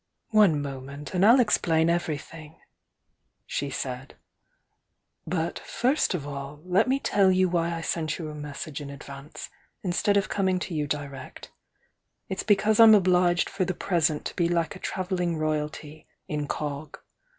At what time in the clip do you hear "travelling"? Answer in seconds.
14.79-15.37